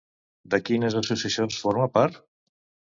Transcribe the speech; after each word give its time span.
De 0.53 0.59
quines 0.69 0.97
associacions 1.03 1.61
forma 1.67 1.89
part? 2.03 2.23